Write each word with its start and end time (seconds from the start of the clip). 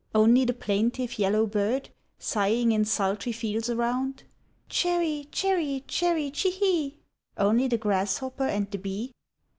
Only 0.15 0.45
the 0.45 0.53
plaintive 0.53 1.19
yellow 1.19 1.45
bird 1.45 1.89
Sighing 2.17 2.71
in 2.71 2.85
sultry 2.85 3.31
fields 3.31 3.69
around, 3.69 4.23
Chary, 4.67 5.27
chary, 5.31 5.83
chary, 5.87 6.31
chee 6.31 6.57
ee! 6.59 6.99
Only 7.37 7.67
the 7.67 7.77
grasshopper 7.77 8.47
and 8.47 8.67
the 8.71 8.79
bee? 8.79 9.11